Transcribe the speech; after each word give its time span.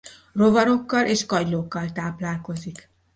Rovarokkal 0.33 1.05
és 1.05 1.25
kagylókkal 1.25 1.91
táplálkozik. 1.91 2.89